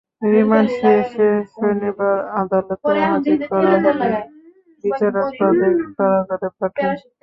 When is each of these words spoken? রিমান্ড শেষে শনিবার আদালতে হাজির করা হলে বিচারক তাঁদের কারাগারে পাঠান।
রিমান্ড 0.31 0.69
শেষে 0.77 1.27
শনিবার 1.51 2.17
আদালতে 2.41 2.73
হাজির 3.03 3.39
করা 3.49 3.71
হলে 3.85 4.09
বিচারক 4.83 5.27
তাঁদের 5.39 5.73
কারাগারে 5.95 6.47
পাঠান। 6.57 6.93